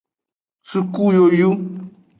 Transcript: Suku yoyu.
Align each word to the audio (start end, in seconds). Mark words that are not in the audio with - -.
Suku 0.69 1.03
yoyu. 1.17 1.49